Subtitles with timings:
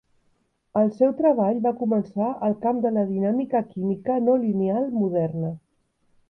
[0.79, 5.55] El seu treball va començar el camp de la dinàmica química no lineal moderna.